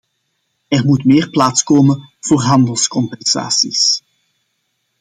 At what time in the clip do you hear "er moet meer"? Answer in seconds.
0.69-1.29